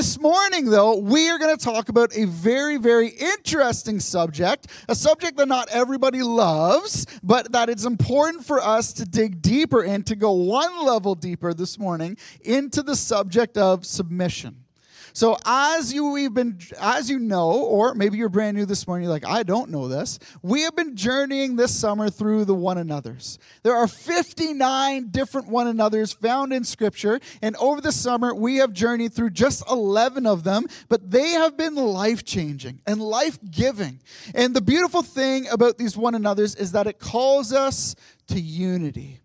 [0.00, 4.94] This morning, though, we are going to talk about a very, very interesting subject, a
[4.94, 10.02] subject that not everybody loves, but that it's important for us to dig deeper in,
[10.04, 14.64] to go one level deeper this morning into the subject of submission.
[15.12, 19.04] So as you we've been as you know, or maybe you're brand new this morning,
[19.04, 20.18] you're like, I don't know this.
[20.42, 23.38] We have been journeying this summer through the one another's.
[23.62, 28.72] There are 59 different one another's found in scripture, and over the summer we have
[28.72, 34.00] journeyed through just 11 of them, but they have been life-changing and life-giving.
[34.34, 37.94] And the beautiful thing about these one another's is that it calls us
[38.28, 39.20] to unity.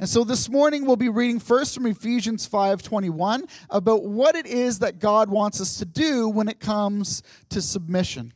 [0.00, 4.78] And so this morning we'll be reading first from Ephesians 5:21 about what it is
[4.78, 8.32] that God wants us to do when it comes to submission.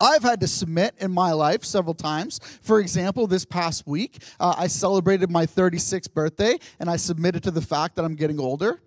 [0.00, 2.40] I've had to submit in my life several times.
[2.62, 7.50] For example, this past week, uh, I celebrated my 36th birthday and I submitted to
[7.50, 8.80] the fact that I'm getting older.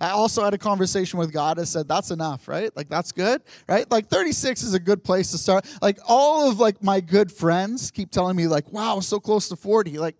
[0.00, 1.58] I also had a conversation with God.
[1.58, 2.74] I said, that's enough, right?
[2.76, 3.90] Like, that's good, right?
[3.90, 5.66] Like, 36 is a good place to start.
[5.80, 9.56] Like, all of, like, my good friends keep telling me, like, wow, so close to
[9.56, 9.98] 40.
[9.98, 10.16] Like,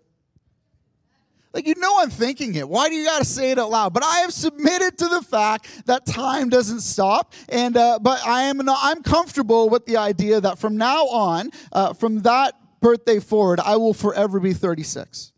[1.53, 2.69] like, you know I'm thinking it.
[2.69, 3.93] Why do you got to say it out loud?
[3.93, 7.35] But I have submitted to the fact that time doesn't stop.
[7.49, 11.51] And, uh, but I am not, I'm comfortable with the idea that from now on,
[11.73, 15.33] uh, from that birthday forward, I will forever be 36.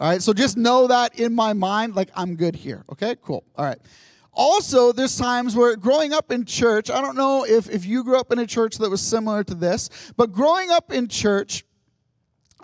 [0.00, 2.84] All right, so just know that in my mind, like I'm good here.
[2.92, 3.44] Okay, cool.
[3.56, 3.78] All right.
[4.32, 8.16] Also, there's times where growing up in church, I don't know if, if you grew
[8.16, 11.64] up in a church that was similar to this, but growing up in church,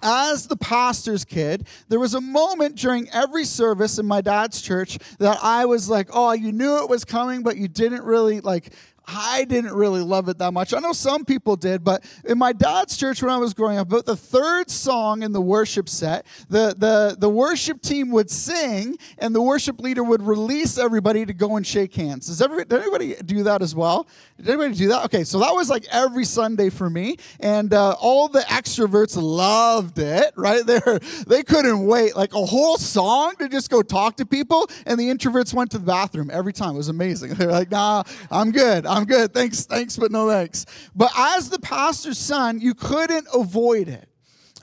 [0.00, 4.98] as the pastor's kid, there was a moment during every service in my dad's church
[5.18, 8.72] that I was like, oh, you knew it was coming, but you didn't really like
[9.06, 10.72] I didn't really love it that much.
[10.72, 13.88] I know some people did, but in my dad's church when I was growing up,
[13.88, 18.98] about the third song in the worship set, the, the, the worship team would sing
[19.18, 22.26] and the worship leader would release everybody to go and shake hands.
[22.26, 24.06] Does everybody, did anybody do that as well?
[24.38, 25.04] Did anybody do that?
[25.06, 27.16] Okay, so that was like every Sunday for me.
[27.40, 30.62] And uh, all the extroverts loved it, right?
[30.74, 30.80] They,
[31.26, 32.16] they couldn't wait.
[32.16, 34.68] Like a whole song to just go talk to people.
[34.86, 36.74] And the introverts went to the bathroom every time.
[36.74, 37.34] It was amazing.
[37.34, 38.86] They're like, nah, I'm good.
[38.94, 39.34] I'm good.
[39.34, 40.66] Thanks, thanks, but no thanks.
[40.94, 44.08] But as the pastor's son, you couldn't avoid it.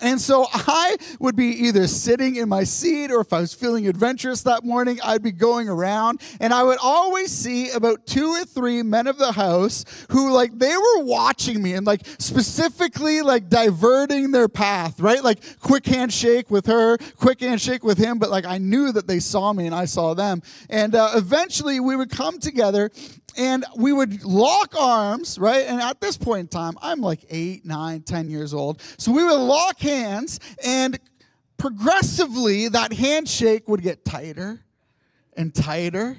[0.02, 3.88] And so I would be either sitting in my seat or if I was feeling
[3.88, 8.44] adventurous that morning, I'd be going around and I would always see about two or
[8.44, 13.48] three men of the house who like they were watching me and like specifically like
[13.48, 15.24] diverting their path, right?
[15.24, 19.20] Like quick handshake with her, quick handshake with him, but like I knew that they
[19.20, 20.42] saw me and I saw them.
[20.70, 22.90] And uh, eventually we would come together
[23.38, 25.66] and we would lock arms, right?
[25.66, 28.82] And at this point in time, I'm like eight, nine, ten years old.
[28.98, 31.00] So we would lock hands, and
[31.58, 34.62] progressively that handshake would get tighter
[35.38, 36.18] and tighter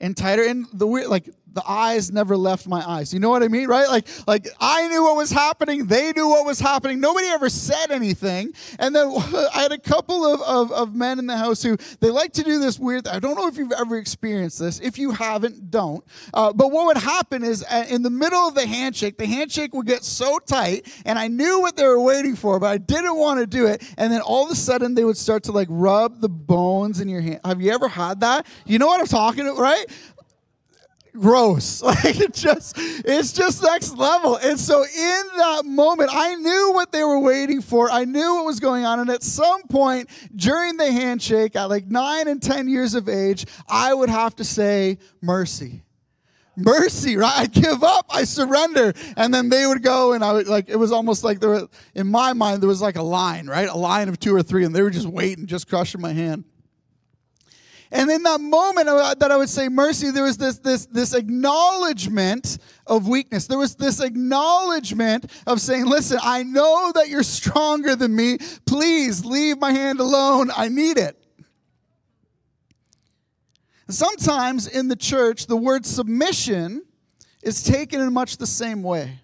[0.00, 0.44] and tighter.
[0.44, 1.28] And the weird, like
[1.58, 3.12] the eyes never left my eyes.
[3.12, 3.88] You know what I mean, right?
[3.88, 5.86] Like, like I knew what was happening.
[5.86, 7.00] They knew what was happening.
[7.00, 8.52] Nobody ever said anything.
[8.78, 9.08] And then
[9.54, 12.44] I had a couple of, of, of men in the house who they like to
[12.44, 13.08] do this weird.
[13.08, 14.78] I don't know if you've ever experienced this.
[14.78, 16.04] If you haven't, don't.
[16.32, 19.74] Uh, but what would happen is uh, in the middle of the handshake, the handshake
[19.74, 23.16] would get so tight, and I knew what they were waiting for, but I didn't
[23.16, 23.82] want to do it.
[23.96, 27.08] And then all of a sudden, they would start to like rub the bones in
[27.08, 27.40] your hand.
[27.44, 28.46] Have you ever had that?
[28.64, 29.86] You know what I'm talking about, right?
[31.12, 31.82] Gross.
[31.88, 34.36] Like it just it's just next level.
[34.36, 37.90] And so in that moment, I knew what they were waiting for.
[37.90, 39.00] I knew what was going on.
[39.00, 43.46] And at some point during the handshake, at like nine and ten years of age,
[43.68, 45.82] I would have to say mercy.
[46.56, 47.32] Mercy, right?
[47.38, 48.92] I give up, I surrender.
[49.16, 51.68] And then they would go, and I would like, it was almost like there were,
[51.94, 53.68] in my mind, there was like a line, right?
[53.68, 56.44] A line of two or three, and they were just waiting, just crushing my hand.
[57.90, 62.58] And in that moment that I would say mercy, there was this, this, this acknowledgement
[62.86, 63.46] of weakness.
[63.46, 68.38] There was this acknowledgement of saying, listen, I know that you're stronger than me.
[68.66, 70.50] Please leave my hand alone.
[70.54, 71.16] I need it.
[73.88, 76.82] Sometimes in the church, the word submission
[77.42, 79.20] is taken in much the same way.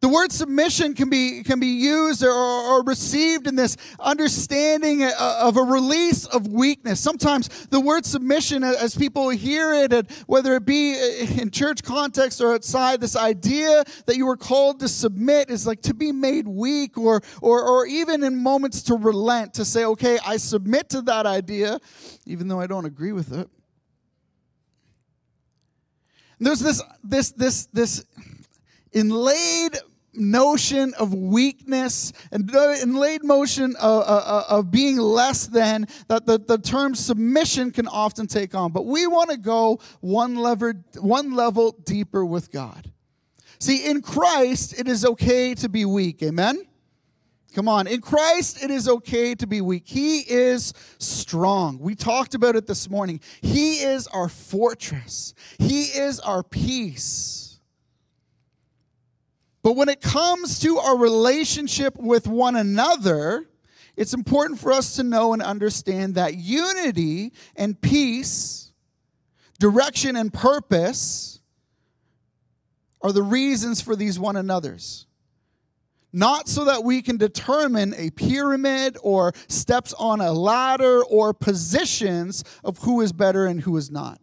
[0.00, 5.56] The word submission can be, can be used or, or, received in this understanding of
[5.56, 7.00] a release of weakness.
[7.00, 10.94] Sometimes the word submission, as people hear it, whether it be
[11.40, 15.80] in church context or outside, this idea that you were called to submit is like
[15.82, 20.18] to be made weak or, or, or even in moments to relent, to say, okay,
[20.24, 21.80] I submit to that idea,
[22.26, 23.48] even though I don't agree with it.
[26.38, 28.04] There's this, this, this, this
[28.96, 29.78] inlaid
[30.14, 36.38] notion of weakness and, and laid motion of, of, of being less than that the,
[36.38, 38.72] the term submission can often take on.
[38.72, 42.90] But we want to go one level, one level deeper with God.
[43.58, 46.22] See, in Christ, it is okay to be weak.
[46.22, 46.66] Amen?
[47.54, 47.86] Come on.
[47.86, 49.84] In Christ, it is okay to be weak.
[49.86, 51.78] He is strong.
[51.78, 53.20] We talked about it this morning.
[53.40, 57.45] He is our fortress, He is our peace.
[59.66, 63.48] But when it comes to our relationship with one another,
[63.96, 68.70] it's important for us to know and understand that unity and peace,
[69.58, 71.40] direction and purpose
[73.02, 75.06] are the reasons for these one another's
[76.12, 82.44] not so that we can determine a pyramid or steps on a ladder or positions
[82.62, 84.20] of who is better and who is not.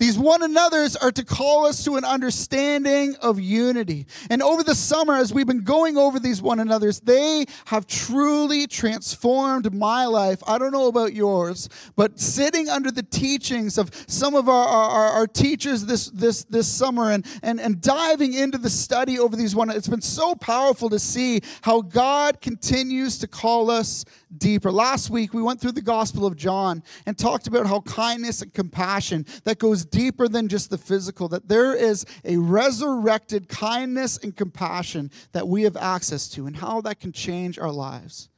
[0.00, 4.06] These one another's are to call us to an understanding of unity.
[4.30, 8.66] And over the summer, as we've been going over these one another's, they have truly
[8.66, 10.42] transformed my life.
[10.46, 15.08] I don't know about yours, but sitting under the teachings of some of our, our,
[15.10, 19.54] our teachers this, this, this summer and, and, and diving into the study over these
[19.54, 24.06] one, it's been so powerful to see how God continues to call us
[24.36, 24.70] deeper.
[24.70, 28.52] Last week, we went through the Gospel of John and talked about how kindness and
[28.52, 34.36] compassion that goes deeper than just the physical, that there is a resurrected kindness and
[34.36, 38.28] compassion that we have access to, and how that can change our lives.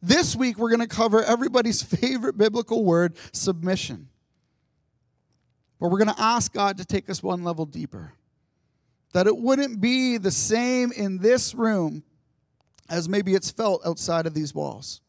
[0.00, 4.08] This week, we're going to cover everybody's favorite biblical word, submission.
[5.78, 8.14] But we're going to ask God to take us one level deeper.
[9.12, 12.02] That it wouldn't be the same in this room
[12.88, 15.01] as maybe it's felt outside of these walls.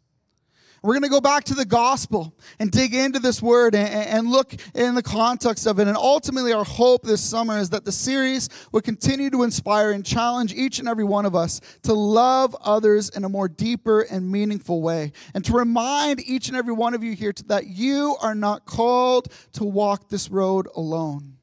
[0.83, 4.27] We're going to go back to the gospel and dig into this word and, and,
[4.27, 5.87] look in the context of it.
[5.87, 10.05] And ultimately, our hope this summer is that the series will continue to inspire and
[10.05, 14.29] challenge each and every one of us to love others in a more deeper and
[14.29, 15.13] meaningful way.
[15.33, 19.31] And to remind each and every one of you here that you are not called
[19.53, 21.37] to walk this road alone.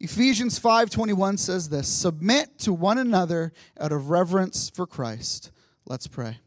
[0.00, 5.50] Ephesians 5:21 says this, "Submit to one another out of reverence for Christ."
[5.84, 6.38] Let's pray.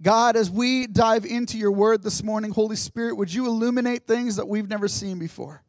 [0.00, 4.36] God, as we dive into your word this morning, Holy Spirit, would you illuminate things
[4.36, 5.62] that we've never seen before?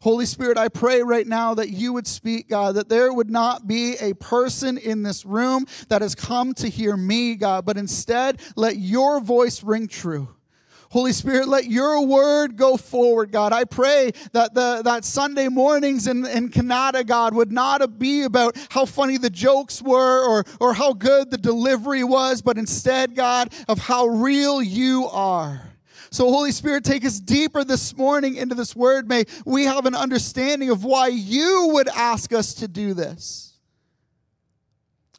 [0.00, 3.68] Holy Spirit, I pray right now that you would speak, God, that there would not
[3.68, 8.40] be a person in this room that has come to hear me, God, but instead
[8.56, 10.28] let your voice ring true.
[10.92, 13.54] Holy Spirit, let your word go forward, God.
[13.54, 18.58] I pray that the, that Sunday mornings in, in Kanata, God, would not be about
[18.68, 23.54] how funny the jokes were or, or how good the delivery was, but instead, God,
[23.68, 25.62] of how real you are.
[26.10, 29.08] So, Holy Spirit, take us deeper this morning into this word.
[29.08, 33.54] May we have an understanding of why you would ask us to do this.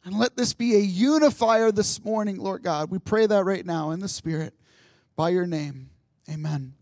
[0.04, 2.92] And let this be a unifier this morning, Lord God.
[2.92, 4.54] We pray that right now in the Spirit
[5.16, 5.90] by your name.
[6.30, 6.74] Amen.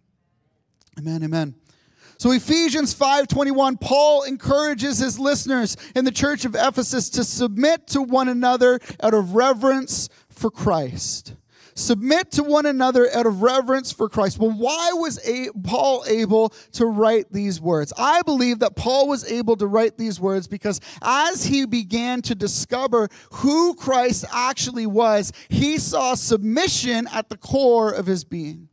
[0.99, 1.23] Amen.
[1.25, 1.55] Amen.
[2.19, 8.03] So Ephesians 5:21 Paul encourages his listeners in the church of Ephesus to submit to
[8.03, 11.35] one another out of reverence for Christ.
[11.75, 14.39] Submit to one another out of reverence for Christ.
[14.39, 15.19] Well, why was
[15.63, 17.93] Paul able to write these words?
[17.97, 22.35] I believe that Paul was able to write these words because as he began to
[22.35, 28.69] discover who Christ actually was, he saw submission at the core of his being.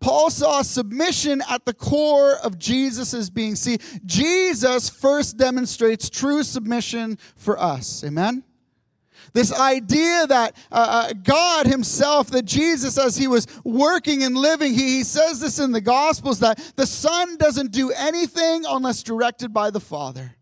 [0.00, 3.54] Paul saw submission at the core of Jesus' being.
[3.54, 8.02] See, Jesus first demonstrates true submission for us.
[8.02, 8.42] Amen?
[9.32, 14.74] This idea that uh, uh, God Himself, that Jesus, as He was working and living,
[14.74, 19.52] he, he says this in the Gospels that the Son doesn't do anything unless directed
[19.52, 20.36] by the Father.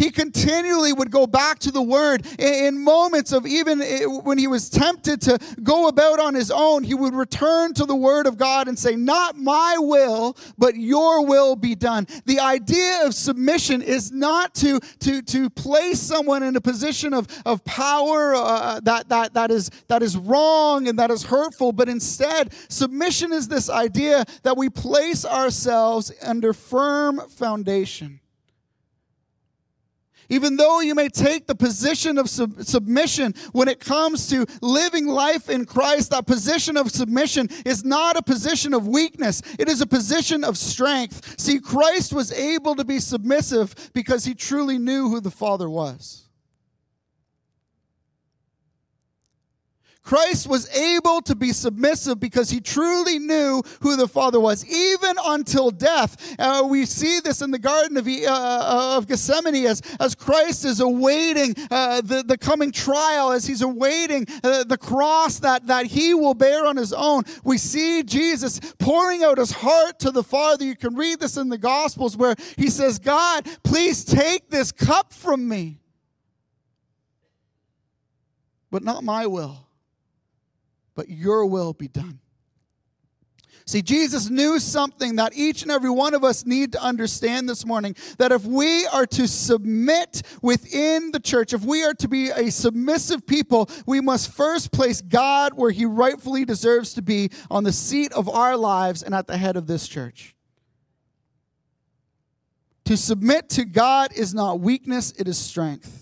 [0.00, 4.46] He continually would go back to the word in moments of even eh, when he
[4.46, 8.38] was tempted to go about on his own, he would return to the word of
[8.38, 12.06] God and say, Not my will, but your will be done.
[12.24, 17.28] The idea of submission is not to, to, to place someone in a position of,
[17.44, 21.90] of power uh, that, that, that, is, that is wrong and that is hurtful, but
[21.90, 28.20] instead, submission is this idea that we place ourselves under firm foundation.
[30.30, 35.06] Even though you may take the position of sub- submission when it comes to living
[35.06, 39.80] life in Christ, that position of submission is not a position of weakness, it is
[39.80, 41.38] a position of strength.
[41.38, 46.29] See, Christ was able to be submissive because he truly knew who the Father was.
[50.10, 55.14] Christ was able to be submissive because he truly knew who the Father was, even
[55.24, 56.34] until death.
[56.36, 60.80] Uh, we see this in the Garden of, uh, of Gethsemane as, as Christ is
[60.80, 66.12] awaiting uh, the, the coming trial, as he's awaiting uh, the cross that, that he
[66.12, 67.22] will bear on his own.
[67.44, 70.64] We see Jesus pouring out his heart to the Father.
[70.64, 75.12] You can read this in the Gospels where he says, God, please take this cup
[75.12, 75.78] from me.
[78.72, 79.69] But not my will,
[81.00, 82.18] but your will be done.
[83.64, 87.64] See, Jesus knew something that each and every one of us need to understand this
[87.64, 92.28] morning that if we are to submit within the church, if we are to be
[92.28, 97.64] a submissive people, we must first place God where he rightfully deserves to be on
[97.64, 100.34] the seat of our lives and at the head of this church.
[102.84, 105.99] To submit to God is not weakness, it is strength.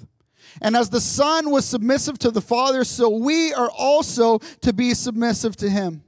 [0.61, 4.95] And as the Son was submissive to the Father, so we are also to be
[4.95, 6.03] submissive to Him.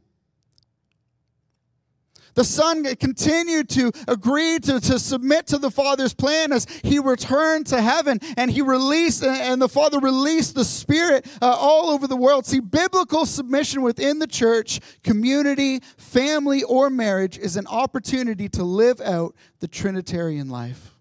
[2.34, 7.66] The Son continued to agree to, to submit to the Father's plan as he returned
[7.66, 12.16] to heaven and he released, and the Father released the Spirit uh, all over the
[12.16, 12.46] world.
[12.46, 19.00] See, biblical submission within the church, community, family, or marriage is an opportunity to live
[19.00, 20.94] out the Trinitarian life.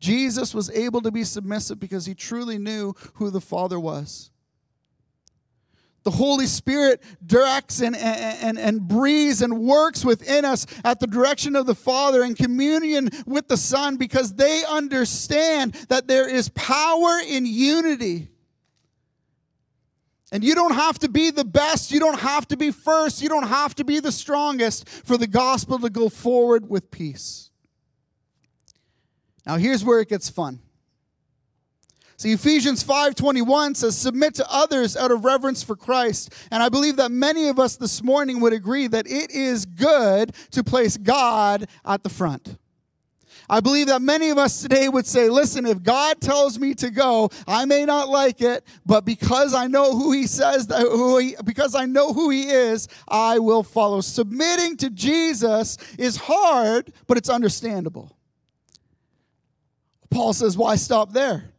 [0.00, 4.30] Jesus was able to be submissive because he truly knew who the Father was.
[6.02, 11.54] The Holy Spirit directs and, and, and breathes and works within us at the direction
[11.54, 17.20] of the Father in communion with the Son because they understand that there is power
[17.28, 18.28] in unity.
[20.32, 21.90] And you don't have to be the best.
[21.90, 23.20] You don't have to be first.
[23.20, 27.49] You don't have to be the strongest for the gospel to go forward with peace.
[29.50, 30.60] Now, here's where it gets fun.
[32.16, 36.94] See, Ephesians 5:21 says, "Submit to others out of reverence for Christ." And I believe
[36.98, 41.66] that many of us this morning would agree that it is good to place God
[41.84, 42.58] at the front.
[43.48, 46.88] I believe that many of us today would say, listen, if God tells me to
[46.88, 51.18] go, I may not like it, but because I know who he says that who
[51.18, 54.00] he, because I know who he is, I will follow.
[54.00, 58.12] Submitting to Jesus is hard, but it's understandable.
[60.10, 61.52] Paul says, why stop there?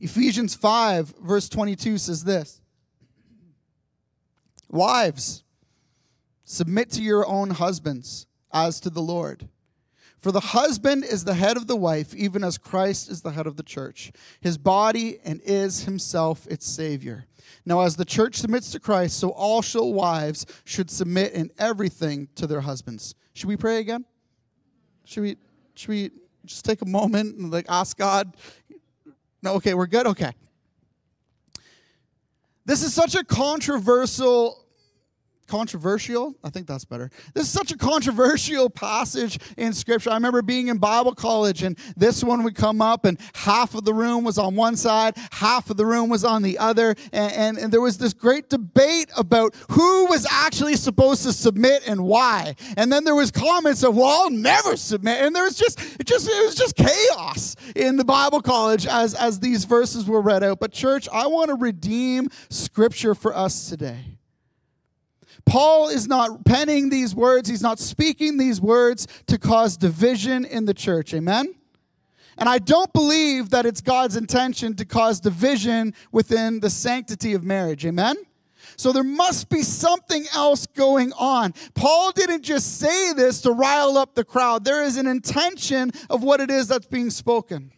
[0.00, 2.60] Ephesians 5, verse 22 says this
[4.68, 5.42] Wives,
[6.44, 9.48] submit to your own husbands as to the Lord.
[10.20, 13.46] For the husband is the head of the wife, even as Christ is the head
[13.46, 17.26] of the church, his body, and is himself its Savior.
[17.64, 22.48] Now, as the church submits to Christ, so also wives should submit in everything to
[22.48, 23.14] their husbands.
[23.34, 24.04] Should we pray again?
[25.04, 25.36] Should we,
[25.74, 26.10] should we
[26.44, 28.36] just take a moment and like ask God,
[29.42, 30.06] no, okay, we're good?
[30.06, 30.32] Okay.
[32.64, 34.64] This is such a controversial
[35.48, 36.34] controversial.
[36.44, 37.10] I think that's better.
[37.34, 40.10] This is such a controversial passage in Scripture.
[40.10, 43.84] I remember being in Bible college, and this one would come up, and half of
[43.84, 47.32] the room was on one side, half of the room was on the other, and,
[47.32, 52.04] and, and there was this great debate about who was actually supposed to submit and
[52.04, 52.54] why.
[52.76, 56.06] And then there was comments of, "Well, I'll never submit," and there was just it
[56.06, 60.42] just it was just chaos in the Bible college as as these verses were read
[60.44, 60.60] out.
[60.60, 64.17] But church, I want to redeem Scripture for us today.
[65.48, 70.66] Paul is not penning these words, he's not speaking these words to cause division in
[70.66, 71.14] the church.
[71.14, 71.54] Amen?
[72.36, 77.44] And I don't believe that it's God's intention to cause division within the sanctity of
[77.44, 77.86] marriage.
[77.86, 78.16] Amen?
[78.76, 81.54] So there must be something else going on.
[81.74, 86.22] Paul didn't just say this to rile up the crowd, there is an intention of
[86.22, 87.72] what it is that's being spoken.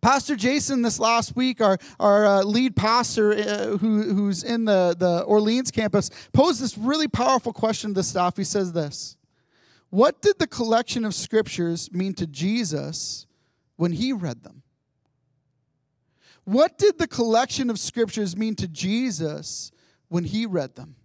[0.00, 4.96] Pastor Jason, this last week, our, our uh, lead pastor uh, who, who's in the,
[4.98, 8.36] the Orleans campus, posed this really powerful question to the staff.
[8.36, 9.18] He says this
[9.90, 13.26] What did the collection of scriptures mean to Jesus
[13.76, 14.62] when he read them?
[16.44, 19.70] What did the collection of scriptures mean to Jesus
[20.08, 20.96] when he read them?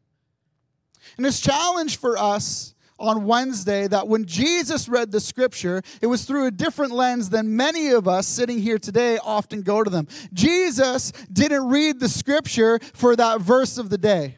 [1.17, 6.25] And his challenge for us on Wednesday that when Jesus read the scripture, it was
[6.25, 10.07] through a different lens than many of us sitting here today often go to them.
[10.33, 14.37] Jesus didn't read the scripture for that verse of the day.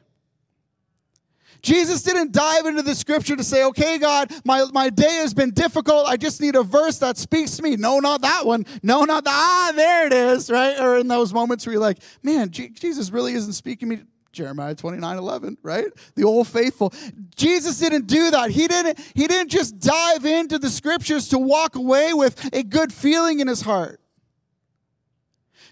[1.61, 5.51] Jesus didn't dive into the scripture to say, okay, God, my, my day has been
[5.51, 6.07] difficult.
[6.07, 7.75] I just need a verse that speaks to me.
[7.75, 8.65] No, not that one.
[8.83, 9.33] No, not that.
[9.33, 10.79] Ah, there it is, right?
[10.79, 13.99] Or in those moments where you're like, man, Jesus really isn't speaking me
[14.37, 15.87] Jeremiah 29 11, right?
[16.15, 16.93] The old faithful.
[17.35, 18.51] Jesus didn't do that.
[18.51, 22.93] He didn't, he didn't just dive into the scriptures to walk away with a good
[22.93, 23.99] feeling in his heart.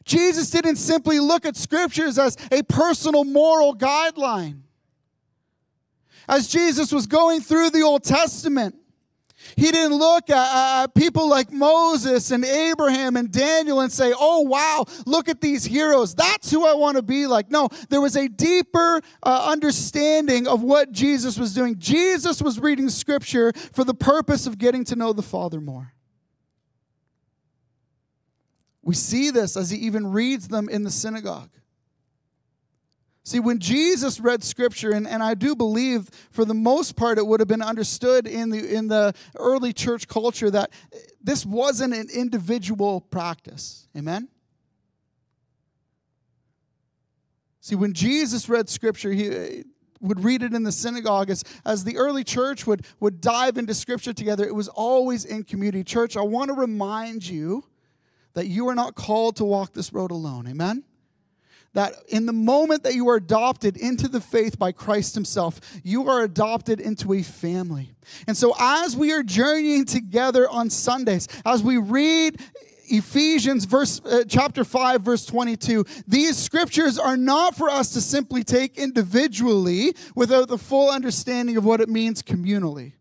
[0.04, 4.62] Jesus didn't simply look at scriptures as a personal moral guideline.
[6.28, 8.76] As Jesus was going through the Old Testament,
[9.56, 14.42] he didn't look at uh, people like Moses and Abraham and Daniel and say, oh,
[14.42, 16.14] wow, look at these heroes.
[16.14, 17.50] That's who I want to be like.
[17.50, 21.78] No, there was a deeper uh, understanding of what Jesus was doing.
[21.80, 25.94] Jesus was reading scripture for the purpose of getting to know the Father more.
[28.82, 31.50] We see this as he even reads them in the synagogue.
[33.26, 37.26] See, when Jesus read scripture, and, and I do believe for the most part it
[37.26, 40.70] would have been understood in the, in the early church culture that
[41.24, 43.88] this wasn't an individual practice.
[43.98, 44.30] Amen?
[47.62, 49.64] See, when Jesus read scripture, he uh,
[50.02, 53.74] would read it in the synagogue as, as the early church would, would dive into
[53.74, 54.46] scripture together.
[54.46, 55.84] It was always in community.
[55.84, 57.64] Church, I want to remind you
[58.36, 60.48] that you are not called to walk this road alone.
[60.48, 60.84] Amen?
[61.76, 66.10] That in the moment that you are adopted into the faith by Christ Himself, you
[66.10, 67.96] are adopted into a family.
[68.28, 72.42] And so, as we are journeying together on Sundays, as we read
[72.88, 78.44] Ephesians verse uh, chapter 5 verse 22 these scriptures are not for us to simply
[78.44, 82.94] take individually without the full understanding of what it means communally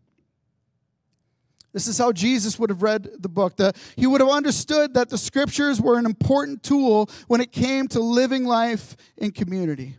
[1.75, 3.57] this is how Jesus would have read the book.
[3.57, 7.89] The, he would have understood that the scriptures were an important tool when it came
[7.89, 9.97] to living life in community.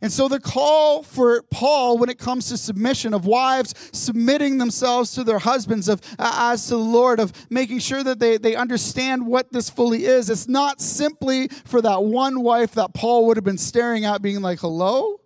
[0.00, 5.12] And so, the call for Paul when it comes to submission, of wives submitting themselves
[5.12, 8.54] to their husbands, of uh, as to the Lord, of making sure that they, they
[8.54, 13.36] understand what this fully is, it's not simply for that one wife that Paul would
[13.36, 15.17] have been staring at, being like, hello?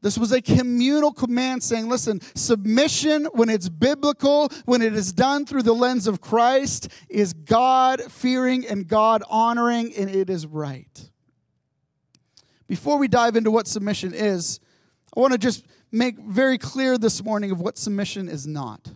[0.00, 5.44] This was a communal command saying, listen, submission, when it's biblical, when it is done
[5.44, 11.10] through the lens of Christ, is God fearing and God honoring, and it is right.
[12.68, 14.60] Before we dive into what submission is,
[15.16, 18.92] I want to just make very clear this morning of what submission is not.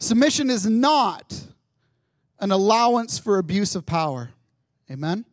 [0.00, 1.40] Submission is not
[2.40, 4.30] an allowance for abuse of power.
[4.90, 5.24] Amen?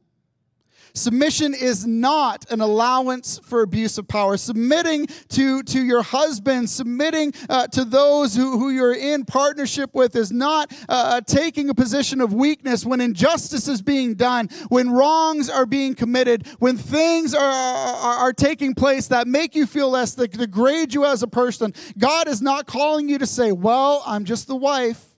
[0.96, 4.38] Submission is not an allowance for abuse of power.
[4.38, 10.16] Submitting to, to your husband, submitting uh, to those who, who you're in partnership with
[10.16, 15.50] is not uh, taking a position of weakness when injustice is being done, when wrongs
[15.50, 20.16] are being committed, when things are, are, are taking place that make you feel less,
[20.16, 21.74] that degrade you as a person.
[21.98, 25.15] God is not calling you to say, Well, I'm just the wife.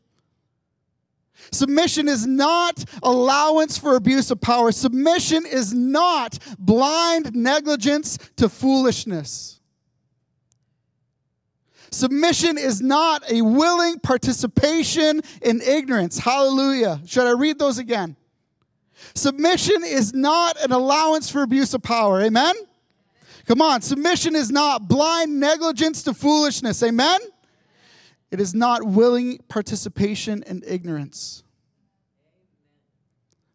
[1.52, 4.72] Submission is not allowance for abuse of power.
[4.72, 9.60] Submission is not blind negligence to foolishness.
[11.92, 16.18] Submission is not a willing participation in ignorance.
[16.18, 17.02] Hallelujah.
[17.06, 18.16] Should I read those again?
[19.16, 22.22] Submission is not an allowance for abuse of power.
[22.22, 22.56] Amen?
[23.46, 23.82] Come on.
[23.82, 26.84] Submission is not blind negligence to foolishness.
[26.84, 27.20] Amen?
[28.32, 31.44] It is not willing participation in ignorance.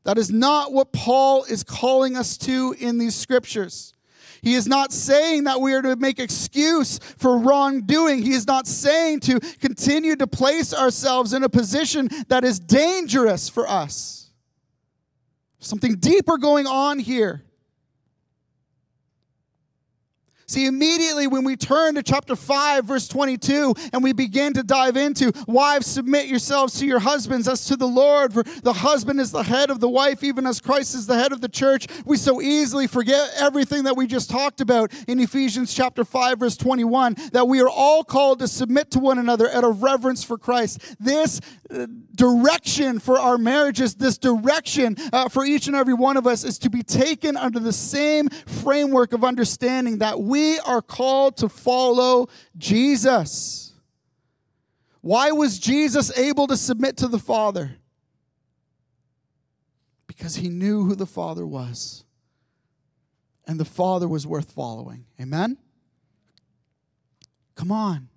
[0.04, 3.92] That is not what Paul is calling us to in these scriptures.
[4.40, 8.22] He is not saying that we are to make excuse for wrongdoing.
[8.22, 13.48] He is not saying to continue to place ourselves in a position that is dangerous
[13.48, 14.30] for us.
[15.60, 17.44] Something deeper going on here.
[20.52, 24.98] See, immediately when we turn to chapter 5, verse 22, and we begin to dive
[24.98, 29.30] into wives, submit yourselves to your husbands as to the Lord, for the husband is
[29.30, 31.86] the head of the wife, even as Christ is the head of the church.
[32.04, 36.58] We so easily forget everything that we just talked about in Ephesians chapter 5, verse
[36.58, 40.36] 21, that we are all called to submit to one another out of reverence for
[40.36, 40.96] Christ.
[41.00, 41.40] This
[42.14, 46.58] direction for our marriages, this direction uh, for each and every one of us is
[46.58, 51.48] to be taken under the same framework of understanding that we we are called to
[51.48, 53.74] follow Jesus.
[55.00, 57.76] Why was Jesus able to submit to the Father?
[60.06, 62.04] Because he knew who the Father was.
[63.46, 65.06] And the Father was worth following.
[65.20, 65.58] Amen?
[67.54, 68.08] Come on.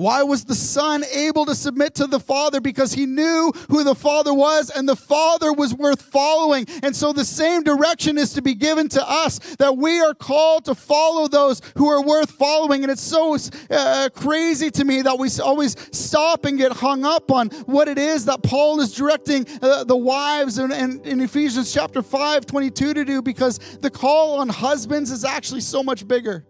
[0.00, 2.58] Why was the Son able to submit to the Father?
[2.58, 6.64] Because he knew who the Father was and the Father was worth following.
[6.82, 10.64] And so the same direction is to be given to us that we are called
[10.64, 12.82] to follow those who are worth following.
[12.82, 13.36] And it's so
[13.70, 17.98] uh, crazy to me that we always stop and get hung up on what it
[17.98, 22.94] is that Paul is directing uh, the wives in, in, in Ephesians chapter 5, 22
[22.94, 26.46] to do because the call on husbands is actually so much bigger.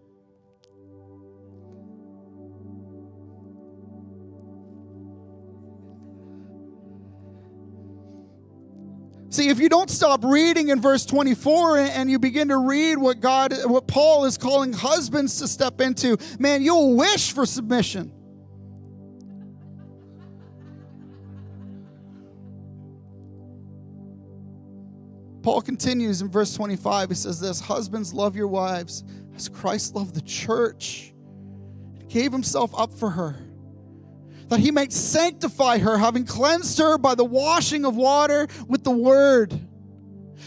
[9.31, 13.21] See, if you don't stop reading in verse 24 and you begin to read what
[13.21, 18.11] God, what Paul is calling husbands to step into, man, you'll wish for submission.
[25.41, 27.09] Paul continues in verse 25.
[27.09, 31.13] He says this Husbands, love your wives as Christ loved the church
[31.97, 33.37] and gave himself up for her,
[34.51, 38.91] that he might sanctify her, having cleansed her by the washing of water with the
[38.91, 39.57] word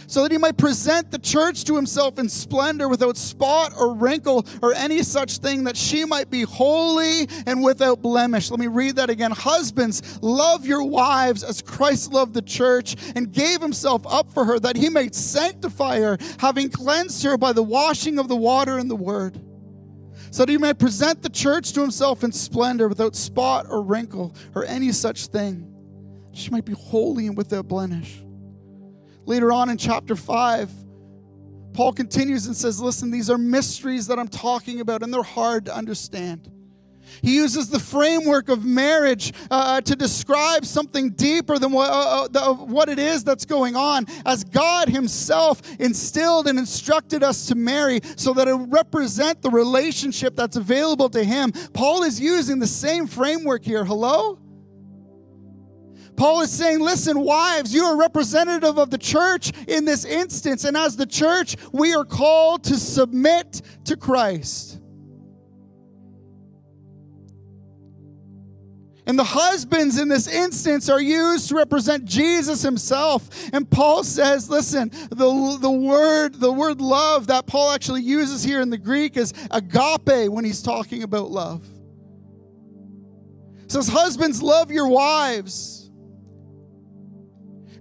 [0.07, 4.47] so that he might present the church to himself in splendor without spot or wrinkle
[4.61, 8.51] or any such thing, that she might be holy and without blemish.
[8.51, 9.31] Let me read that again.
[9.31, 14.59] Husbands, love your wives as Christ loved the church and gave himself up for her,
[14.61, 18.91] that he might sanctify her, having cleansed her by the washing of the water and
[18.91, 19.41] the word
[20.35, 24.35] so that he might present the church to himself in splendor without spot or wrinkle
[24.57, 25.73] or any such thing.
[26.33, 28.21] She might be holy and without blemish.
[29.27, 30.73] Later on in chapter 5,
[31.73, 35.67] Paul continues and says, Listen, these are mysteries that I'm talking about, and they're hard
[35.67, 36.51] to understand.
[37.23, 42.55] He uses the framework of marriage uh, to describe something deeper than what, uh, uh,
[42.55, 48.01] what it is that's going on, as God Himself instilled and instructed us to marry
[48.17, 51.53] so that it represent the relationship that's available to Him.
[51.73, 53.85] Paul is using the same framework here.
[53.85, 54.39] Hello?
[56.17, 60.65] Paul is saying, listen, wives, you are representative of the church in this instance.
[60.65, 64.81] And as the church, we are called to submit to Christ.
[69.07, 73.29] And the husbands in this instance are used to represent Jesus himself.
[73.53, 78.63] And Paul says, listen, the, the word, the word love that Paul actually uses here
[78.63, 81.67] in the Greek is agape when he's talking about love.
[83.69, 85.84] Says, husbands, love your wives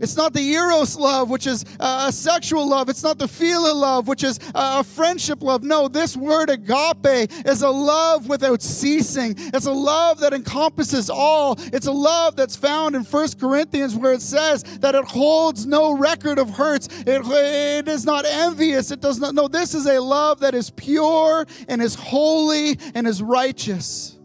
[0.03, 2.89] it's not the eros love, which is uh, a sexual love.
[2.89, 5.63] It's not the philia love, which is uh, a friendship love.
[5.63, 9.33] No, this word agape is a love without ceasing.
[9.37, 11.55] It's a love that encompasses all.
[11.71, 15.95] It's a love that's found in First Corinthians where it says that it holds no
[15.95, 16.89] record of hurts.
[17.07, 18.91] It, it is not envious.
[18.91, 19.33] It does not.
[19.33, 24.19] No, this is a love that is pure and is holy and is righteous.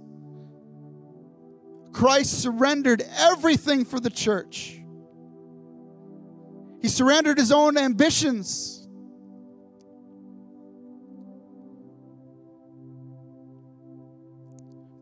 [1.93, 4.78] Christ surrendered everything for the church.
[6.81, 8.79] He surrendered his own ambitions.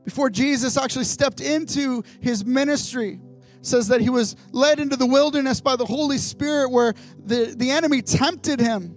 [0.04, 3.20] Before Jesus actually stepped into his ministry,
[3.60, 7.70] says that he was led into the wilderness by the Holy Spirit where the, the
[7.70, 8.94] enemy tempted him.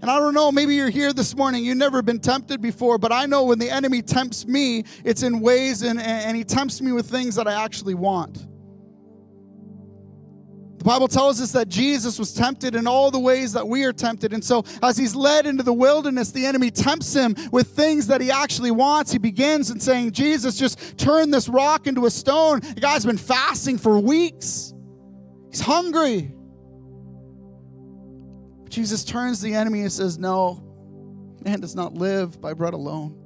[0.00, 3.12] And I don't know, maybe you're here this morning, you've never been tempted before, but
[3.12, 6.92] I know when the enemy tempts me, it's in ways and, and he tempts me
[6.92, 8.46] with things that I actually want.
[10.82, 13.92] The Bible tells us that Jesus was tempted in all the ways that we are
[13.92, 14.32] tempted.
[14.32, 18.20] And so, as he's led into the wilderness, the enemy tempts him with things that
[18.20, 19.12] he actually wants.
[19.12, 22.58] He begins in saying, Jesus, just turn this rock into a stone.
[22.58, 24.74] The guy's been fasting for weeks,
[25.52, 26.34] he's hungry.
[28.68, 30.64] Jesus turns the enemy and says, No,
[31.44, 33.21] man does not live by bread alone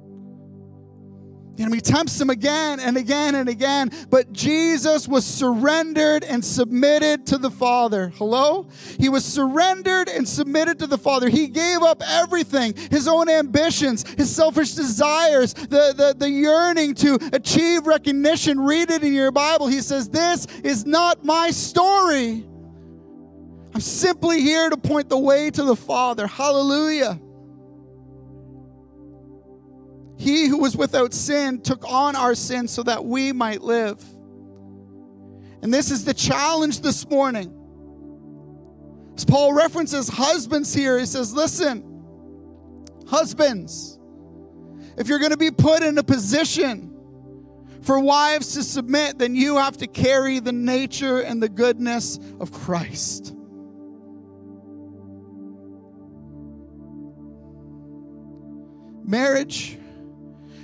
[1.57, 7.25] the enemy tempts him again and again and again, but Jesus was surrendered and submitted
[7.27, 8.09] to the Father.
[8.15, 8.67] Hello?
[8.99, 11.29] He was surrendered and submitted to the Father.
[11.29, 17.17] He gave up everything his own ambitions, his selfish desires, the, the, the yearning to
[17.33, 18.59] achieve recognition.
[18.59, 19.65] Read it in your Bible.
[19.65, 22.45] He says, This is not my story.
[23.73, 26.27] I'm simply here to point the way to the Father.
[26.27, 27.19] Hallelujah.
[30.17, 34.03] He who was without sin took on our sin so that we might live.
[35.61, 37.53] And this is the challenge this morning.
[39.15, 41.83] As Paul references husbands here, he says, Listen,
[43.07, 43.99] husbands,
[44.97, 46.93] if you're going to be put in a position
[47.81, 52.51] for wives to submit, then you have to carry the nature and the goodness of
[52.51, 53.35] Christ.
[59.03, 59.77] Marriage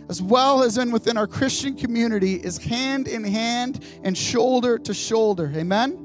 [0.09, 4.93] as well as in within our Christian community, is hand in hand and shoulder to
[4.93, 5.51] shoulder.
[5.55, 6.02] Amen?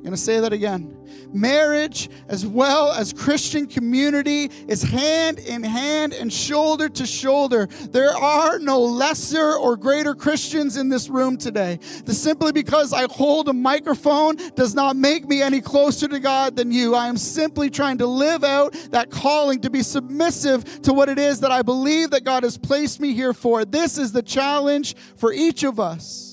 [0.00, 0.96] I'm going to say that again.
[1.30, 7.66] Marriage, as well as Christian community, is hand in hand and shoulder to shoulder.
[7.90, 11.78] There are no lesser or greater Christians in this room today.
[12.06, 16.56] The simply because I hold a microphone does not make me any closer to God
[16.56, 16.94] than you.
[16.94, 21.18] I am simply trying to live out that calling to be submissive to what it
[21.18, 23.66] is that I believe that God has placed me here for.
[23.66, 26.29] This is the challenge for each of us.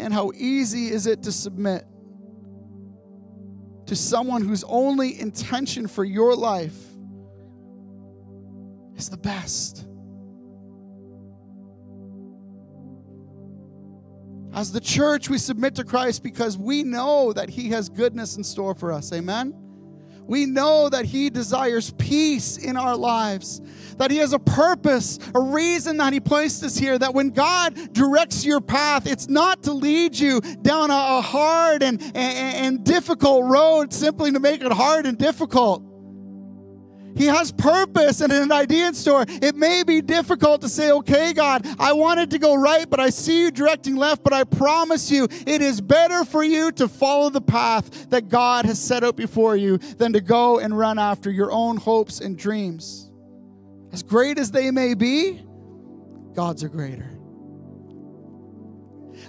[0.00, 1.84] Man, how easy is it to submit
[3.86, 6.76] to someone whose only intention for your life
[8.96, 9.86] is the best?
[14.54, 18.44] As the church, we submit to Christ because we know that He has goodness in
[18.44, 19.12] store for us.
[19.12, 19.54] Amen?
[20.26, 23.60] We know that He desires peace in our lives,
[23.98, 27.92] that He has a purpose, a reason that He placed us here, that when God
[27.92, 33.44] directs your path, it's not to lead you down a, hard and, and, and difficult
[33.44, 35.82] road simply to make it hard and difficult.
[37.16, 39.24] He has purpose and an idea in store.
[39.26, 43.10] It may be difficult to say, okay, God, I wanted to go right, but I
[43.10, 47.30] see you directing left, but I promise you, it is better for you to follow
[47.30, 51.30] the path that God has set out before you than to go and run after
[51.30, 53.10] your own hopes and dreams.
[53.92, 55.42] As great as they may be,
[56.34, 57.15] God's are greater.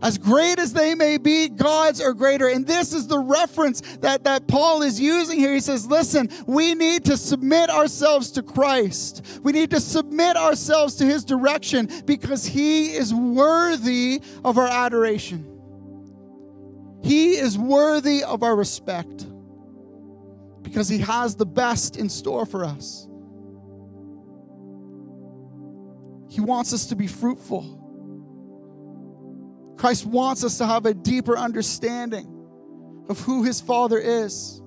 [0.01, 2.47] As great as they may be, God's are greater.
[2.47, 5.53] And this is the reference that, that Paul is using here.
[5.53, 9.25] He says, listen, we need to submit ourselves to Christ.
[9.43, 15.53] We need to submit ourselves to his direction because he is worthy of our adoration.
[17.03, 19.25] He is worthy of our respect
[20.61, 23.07] because he has the best in store for us.
[26.29, 27.86] He wants us to be fruitful.
[29.77, 32.33] Christ wants us to have a deeper understanding
[33.09, 34.61] of who his Father is.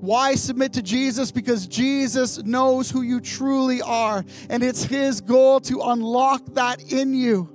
[0.00, 1.30] Why submit to Jesus?
[1.32, 7.14] Because Jesus knows who you truly are, and it's his goal to unlock that in
[7.14, 7.50] you.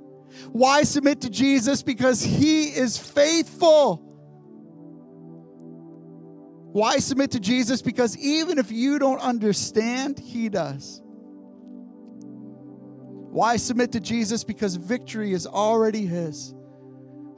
[0.52, 1.84] Why submit to Jesus?
[1.84, 4.06] Because he is faithful.
[6.72, 7.82] Why submit to Jesus?
[7.82, 11.02] Because even if you don't understand, he does.
[13.32, 14.44] Why submit to Jesus?
[14.44, 16.54] Because victory is already His.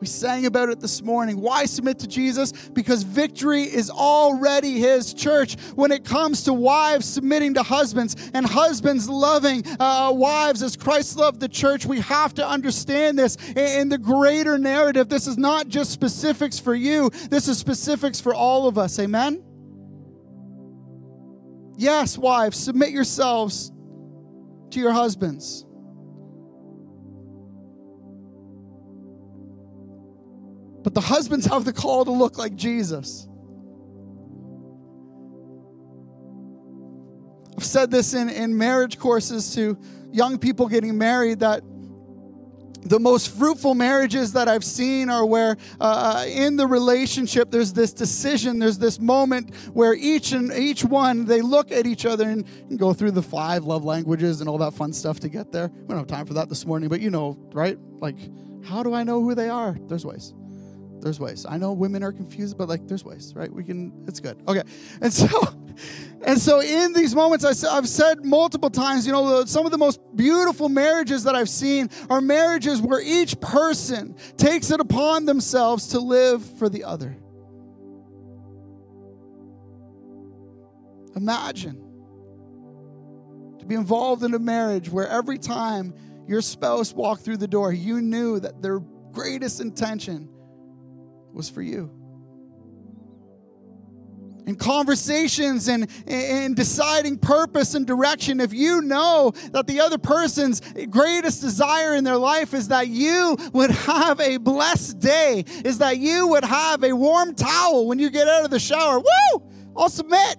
[0.02, 1.40] We sang about it this morning.
[1.40, 2.52] Why submit to Jesus?
[2.52, 5.60] Because victory is already His church.
[5.76, 11.18] When it comes to wives submitting to husbands and husbands loving uh, wives as Christ
[11.18, 15.08] loved the church, we have to understand this in the greater narrative.
[15.08, 18.98] This is not just specifics for you, this is specifics for all of us.
[18.98, 19.44] Amen?
[21.78, 23.72] Yes, wives, submit yourselves
[24.72, 25.66] to your husbands.
[30.84, 33.28] But the husbands have the call to look like Jesus.
[37.58, 39.78] I've said this in, in marriage courses to
[40.12, 41.62] young people getting married that
[42.84, 47.94] the most fruitful marriages that I've seen are where uh, in the relationship there's this
[47.94, 52.46] decision, there's this moment where each and each one they look at each other and,
[52.70, 55.70] and, go through the five love languages and all that fun stuff to get there.
[55.72, 57.78] We don't have time for that this morning, but you know, right?
[58.00, 58.18] Like,
[58.66, 59.78] how do I know who they are?
[59.88, 60.34] There's ways
[61.02, 61.46] there's ways.
[61.48, 63.52] I know women are confused, but like there's ways, right?
[63.52, 64.42] We can, it's good.
[64.48, 64.64] Okay.
[65.02, 65.28] And so,
[66.26, 69.78] and so in these moments, I, I've said multiple times, you know, some of the
[69.78, 75.88] most beautiful marriages that I've seen are marriages where each person takes it upon themselves
[75.90, 77.18] to live for the other.
[81.16, 81.88] Imagine
[83.60, 85.94] to be involved in a marriage where every time
[86.28, 88.80] your spouse walked through the door, you knew that their
[89.12, 90.30] greatest intention
[91.34, 91.92] was for you.
[94.48, 100.62] In conversations and in deciding purpose and direction, if you know that the other person's
[100.90, 106.00] greatest desire in their life is that you would have a blessed day, is that
[106.00, 109.44] you would have a warm towel when you get out of the shower, woo!
[109.78, 110.36] I'll submit.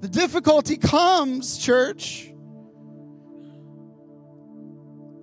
[0.00, 2.33] The difficulty comes, church,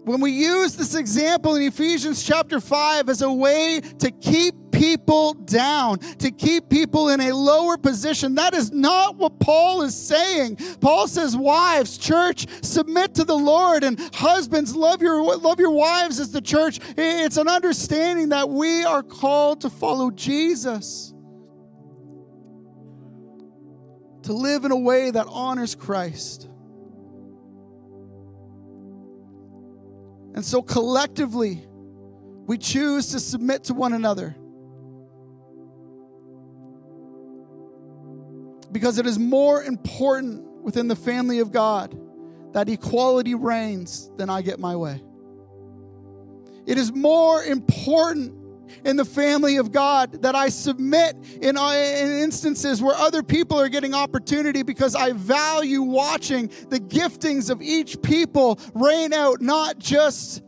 [0.04, 5.34] when we use this example in Ephesians chapter 5 as a way to keep people
[5.34, 10.58] down, to keep people in a lower position, that is not what Paul is saying.
[10.80, 16.20] Paul says, Wives, church, submit to the Lord, and husbands, love your, love your wives
[16.20, 16.80] as the church.
[16.98, 21.14] It's an understanding that we are called to follow Jesus,
[24.24, 26.48] to live in a way that honors Christ.
[30.34, 31.66] And so collectively,
[32.48, 34.36] we choose to submit to one another.
[38.72, 41.98] Because it is more important within the family of God
[42.54, 45.02] that equality reigns than I get my way.
[46.66, 48.41] It is more important
[48.86, 53.60] in the family of God, that I submit in, uh, in instances where other people
[53.60, 59.80] are getting opportunity because I value watching the giftings of each people rain out, not
[59.80, 60.42] just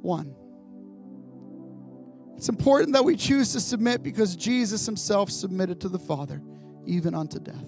[0.00, 0.34] one.
[2.36, 6.42] It's important that we choose to submit because Jesus himself submitted to the Father,
[6.84, 7.64] even unto death.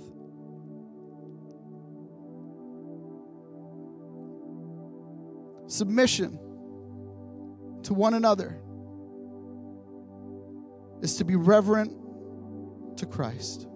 [5.66, 6.38] Submission
[7.82, 8.60] to one another
[11.02, 11.92] is to be reverent
[12.98, 13.66] to Christ.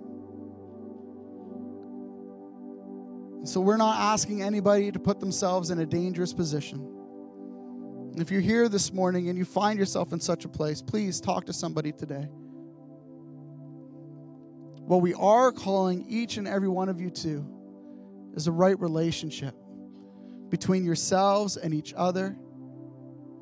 [3.45, 6.87] So we're not asking anybody to put themselves in a dangerous position.
[8.17, 11.47] If you're here this morning and you find yourself in such a place, please talk
[11.47, 12.29] to somebody today.
[14.91, 17.47] What we are calling each and every one of you to
[18.35, 19.55] is a right relationship
[20.49, 22.37] between yourselves and each other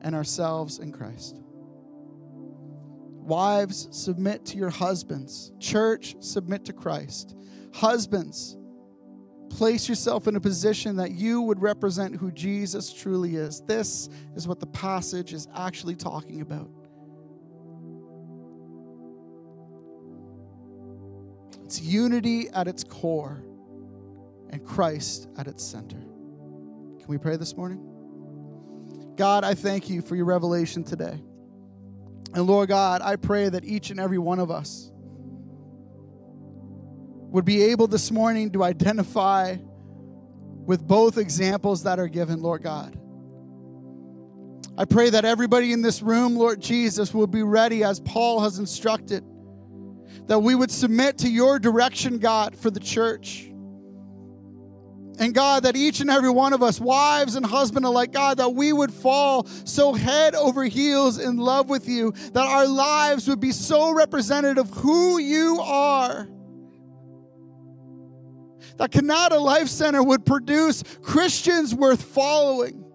[0.02, 1.40] and ourselves in Christ.
[3.28, 5.52] Wives, submit to your husbands.
[5.60, 7.36] Church, submit to Christ.
[7.74, 8.56] Husbands,
[9.50, 13.60] place yourself in a position that you would represent who Jesus truly is.
[13.66, 16.70] This is what the passage is actually talking about.
[21.64, 23.44] It's unity at its core
[24.48, 25.98] and Christ at its center.
[25.98, 27.84] Can we pray this morning?
[29.16, 31.20] God, I thank you for your revelation today.
[32.34, 34.90] And Lord God, I pray that each and every one of us
[37.30, 39.56] would be able this morning to identify
[40.64, 42.98] with both examples that are given, Lord God.
[44.76, 48.58] I pray that everybody in this room, Lord Jesus, will be ready as Paul has
[48.58, 49.24] instructed,
[50.26, 53.47] that we would submit to your direction, God, for the church.
[55.18, 58.50] And God, that each and every one of us, wives and husband alike, God, that
[58.50, 63.40] we would fall so head over heels in love with you, that our lives would
[63.40, 66.28] be so representative of who you are
[68.78, 72.87] that Kanata Life Center would produce Christians worth following.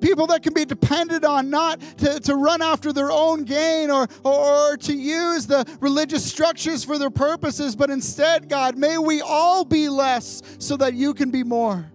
[0.00, 4.06] People that can be depended on not to, to run after their own gain or,
[4.24, 9.20] or, or to use the religious structures for their purposes, but instead, God, may we
[9.20, 11.90] all be less so that you can be more.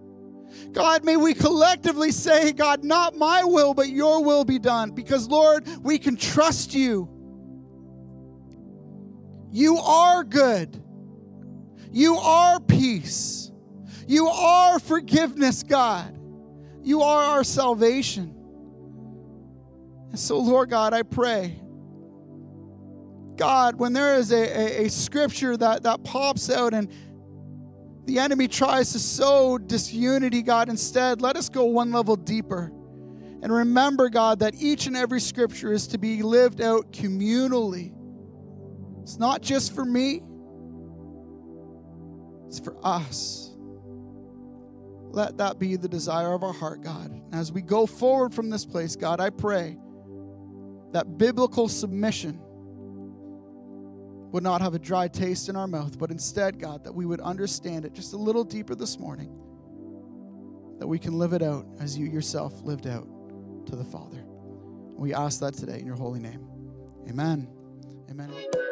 [0.72, 4.90] God, may we collectively say, God, not my will, but your will be done.
[4.90, 7.08] Because, Lord, we can trust you.
[9.52, 10.82] You are good.
[11.92, 13.52] You are peace.
[14.08, 16.18] You are forgiveness, God.
[16.84, 18.34] You are our salvation.
[20.10, 21.58] And so, Lord God, I pray.
[23.36, 26.88] God, when there is a, a, a, scripture that, that pops out and
[28.04, 32.70] the enemy tries to sow disunity, God, instead, let us go one level deeper.
[33.42, 37.92] And remember, God, that each and every scripture is to be lived out communally.
[39.02, 40.22] It's not just for me,
[42.46, 43.53] it's for us.
[45.14, 47.22] Let that be the desire of our heart, God.
[47.32, 49.78] As we go forward from this place, God, I pray
[50.90, 52.40] that biblical submission
[54.32, 57.20] would not have a dry taste in our mouth, but instead, God, that we would
[57.20, 59.28] understand it just a little deeper this morning,
[60.80, 63.06] that we can live it out as you yourself lived out
[63.66, 64.24] to the Father.
[64.96, 66.44] We ask that today in your holy name.
[67.08, 67.46] Amen.
[68.10, 68.63] Amen.